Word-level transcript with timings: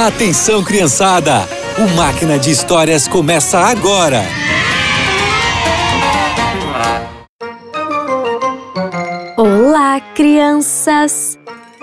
Atenção, 0.00 0.62
criançada! 0.62 1.40
O 1.76 1.96
Máquina 1.96 2.38
de 2.38 2.52
Histórias 2.52 3.08
começa 3.08 3.58
agora! 3.58 4.22
Olá, 9.36 10.00
crianças! 10.14 11.36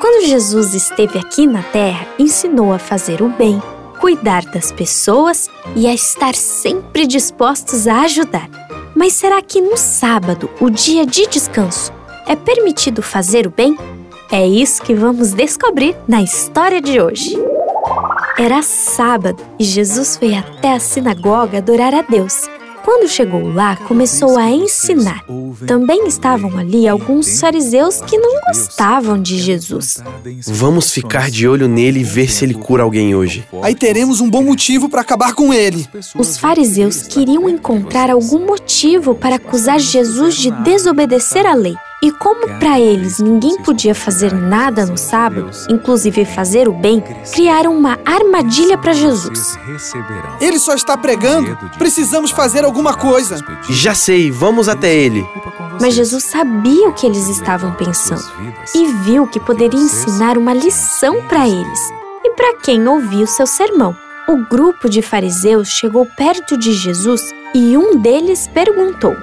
Quando 0.00 0.24
Jesus 0.24 0.72
esteve 0.72 1.18
aqui 1.18 1.48
na 1.48 1.64
Terra, 1.64 2.06
ensinou 2.16 2.72
a 2.72 2.78
fazer 2.78 3.22
o 3.22 3.28
bem, 3.28 3.60
cuidar 4.00 4.44
das 4.44 4.70
pessoas 4.70 5.50
e 5.74 5.88
a 5.88 5.92
estar 5.92 6.36
sempre 6.36 7.08
dispostos 7.08 7.88
a 7.88 8.02
ajudar. 8.02 8.48
Mas 8.94 9.14
será 9.14 9.42
que 9.42 9.60
no 9.60 9.76
sábado, 9.76 10.48
o 10.60 10.70
dia 10.70 11.04
de 11.04 11.26
descanso, 11.26 11.92
é 12.24 12.36
permitido 12.36 13.02
fazer 13.02 13.48
o 13.48 13.50
bem? 13.50 13.76
É 14.30 14.46
isso 14.46 14.80
que 14.80 14.94
vamos 14.94 15.32
descobrir 15.32 15.96
na 16.06 16.22
história 16.22 16.80
de 16.80 17.00
hoje. 17.00 17.55
Era 18.38 18.60
sábado 18.60 19.42
e 19.58 19.64
Jesus 19.64 20.18
foi 20.18 20.34
até 20.34 20.74
a 20.74 20.78
sinagoga 20.78 21.56
adorar 21.56 21.94
a 21.94 22.02
Deus. 22.02 22.42
Quando 22.84 23.08
chegou 23.08 23.50
lá, 23.50 23.76
começou 23.76 24.36
a 24.36 24.50
ensinar. 24.50 25.24
Também 25.66 26.06
estavam 26.06 26.56
ali 26.58 26.86
alguns 26.86 27.40
fariseus 27.40 28.02
que 28.02 28.18
não 28.18 28.40
gostavam 28.46 29.20
de 29.20 29.38
Jesus. 29.38 30.02
Vamos 30.46 30.92
ficar 30.92 31.30
de 31.30 31.48
olho 31.48 31.66
nele 31.66 32.00
e 32.00 32.04
ver 32.04 32.30
se 32.30 32.44
ele 32.44 32.54
cura 32.54 32.82
alguém 32.82 33.14
hoje. 33.14 33.44
Aí 33.62 33.74
teremos 33.74 34.20
um 34.20 34.28
bom 34.28 34.42
motivo 34.42 34.88
para 34.88 35.00
acabar 35.00 35.34
com 35.34 35.52
ele. 35.52 35.88
Os 36.14 36.36
fariseus 36.36 37.02
queriam 37.02 37.48
encontrar 37.48 38.10
algum 38.10 38.46
motivo 38.46 39.14
para 39.14 39.36
acusar 39.36 39.80
Jesus 39.80 40.36
de 40.36 40.50
desobedecer 40.50 41.46
a 41.46 41.54
lei. 41.54 41.74
E 42.06 42.12
como 42.12 42.46
para 42.60 42.78
eles 42.78 43.18
ninguém 43.18 43.60
podia 43.62 43.92
fazer 43.92 44.32
nada 44.32 44.86
no 44.86 44.96
sábado, 44.96 45.50
inclusive 45.68 46.24
fazer 46.24 46.68
o 46.68 46.72
bem, 46.72 47.02
criaram 47.34 47.76
uma 47.76 47.98
armadilha 48.06 48.78
para 48.78 48.92
Jesus. 48.92 49.58
Ele 50.40 50.56
só 50.60 50.74
está 50.74 50.96
pregando. 50.96 51.58
Precisamos 51.76 52.30
fazer 52.30 52.64
alguma 52.64 52.94
coisa. 52.94 53.44
Já 53.68 53.92
sei, 53.92 54.30
vamos 54.30 54.68
até 54.68 54.94
ele. 54.94 55.26
Mas 55.80 55.94
Jesus 55.94 56.22
sabia 56.22 56.88
o 56.88 56.92
que 56.92 57.06
eles 57.06 57.26
estavam 57.26 57.72
pensando 57.72 58.22
e 58.72 58.86
viu 59.02 59.26
que 59.26 59.40
poderia 59.40 59.80
ensinar 59.80 60.38
uma 60.38 60.54
lição 60.54 61.24
para 61.26 61.48
eles 61.48 61.80
e 62.24 62.30
para 62.36 62.54
quem 62.54 62.86
ouviu 62.86 63.26
seu 63.26 63.48
sermão. 63.48 63.96
O 64.28 64.36
grupo 64.48 64.88
de 64.88 65.02
fariseus 65.02 65.70
chegou 65.70 66.06
perto 66.06 66.56
de 66.56 66.72
Jesus 66.72 67.20
e 67.52 67.76
um 67.76 67.98
deles 67.98 68.46
perguntou: 68.46 69.16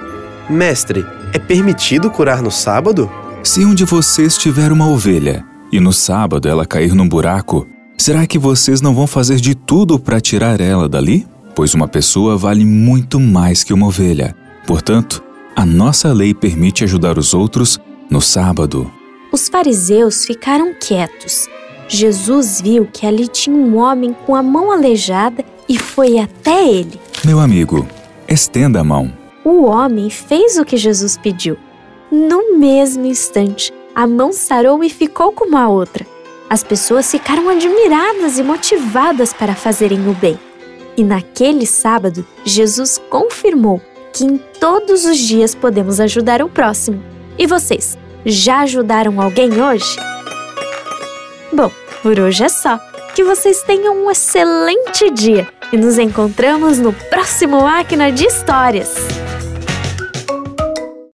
Mestre, 0.50 1.06
é 1.34 1.38
permitido 1.38 2.08
curar 2.08 2.40
no 2.40 2.50
sábado? 2.50 3.10
Se 3.42 3.64
um 3.64 3.74
de 3.74 3.84
vocês 3.84 4.38
tiver 4.38 4.70
uma 4.70 4.88
ovelha 4.88 5.44
e 5.72 5.80
no 5.80 5.92
sábado 5.92 6.48
ela 6.48 6.64
cair 6.64 6.94
num 6.94 7.08
buraco, 7.08 7.66
será 7.98 8.24
que 8.24 8.38
vocês 8.38 8.80
não 8.80 8.94
vão 8.94 9.08
fazer 9.08 9.36
de 9.36 9.52
tudo 9.52 9.98
para 9.98 10.20
tirar 10.20 10.60
ela 10.60 10.88
dali? 10.88 11.26
Pois 11.52 11.74
uma 11.74 11.88
pessoa 11.88 12.36
vale 12.36 12.64
muito 12.64 13.18
mais 13.18 13.64
que 13.64 13.74
uma 13.74 13.88
ovelha. 13.88 14.34
Portanto, 14.64 15.22
a 15.56 15.66
nossa 15.66 16.12
lei 16.12 16.32
permite 16.32 16.84
ajudar 16.84 17.18
os 17.18 17.34
outros 17.34 17.80
no 18.08 18.20
sábado. 18.20 18.90
Os 19.32 19.48
fariseus 19.48 20.24
ficaram 20.24 20.72
quietos. 20.72 21.48
Jesus 21.88 22.60
viu 22.60 22.86
que 22.86 23.06
ali 23.06 23.26
tinha 23.26 23.56
um 23.56 23.76
homem 23.76 24.14
com 24.24 24.36
a 24.36 24.42
mão 24.42 24.70
aleijada 24.70 25.44
e 25.68 25.76
foi 25.76 26.18
até 26.18 26.66
ele. 26.68 26.98
Meu 27.24 27.40
amigo, 27.40 27.86
estenda 28.28 28.80
a 28.80 28.84
mão. 28.84 29.23
O 29.44 29.64
homem 29.64 30.08
fez 30.08 30.56
o 30.56 30.64
que 30.64 30.78
Jesus 30.78 31.18
pediu. 31.18 31.58
No 32.10 32.56
mesmo 32.56 33.04
instante, 33.04 33.70
a 33.94 34.06
mão 34.06 34.32
sarou 34.32 34.82
e 34.82 34.88
ficou 34.88 35.32
como 35.32 35.58
a 35.58 35.68
outra. 35.68 36.06
As 36.48 36.64
pessoas 36.64 37.10
ficaram 37.10 37.48
admiradas 37.50 38.38
e 38.38 38.42
motivadas 38.42 39.34
para 39.34 39.54
fazerem 39.54 40.08
o 40.08 40.14
bem. 40.14 40.38
E 40.96 41.04
naquele 41.04 41.66
sábado, 41.66 42.26
Jesus 42.44 42.98
confirmou 43.10 43.82
que 44.14 44.24
em 44.24 44.38
todos 44.60 45.04
os 45.04 45.18
dias 45.18 45.54
podemos 45.54 46.00
ajudar 46.00 46.40
o 46.40 46.48
próximo. 46.48 47.02
E 47.36 47.46
vocês, 47.46 47.98
já 48.24 48.60
ajudaram 48.60 49.20
alguém 49.20 49.60
hoje? 49.60 49.96
Bom, 51.52 51.70
por 52.02 52.18
hoje 52.18 52.44
é 52.44 52.48
só. 52.48 52.80
Que 53.14 53.22
vocês 53.22 53.62
tenham 53.62 54.04
um 54.04 54.10
excelente 54.10 55.10
dia 55.10 55.46
e 55.72 55.76
nos 55.76 55.98
encontramos 55.98 56.78
no 56.78 56.92
próximo 56.92 57.60
Máquina 57.60 58.10
de 58.10 58.26
Histórias. 58.26 59.23